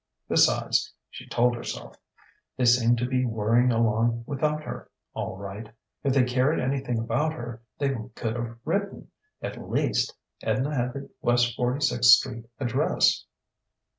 [0.27, 1.95] Besides (she told herself)
[2.57, 5.71] they seemed to be worrying along without her, all right.
[6.03, 9.11] If they cared anything about her, they could have written,
[9.43, 13.27] at least; Edna had the West Forty sixth Street address....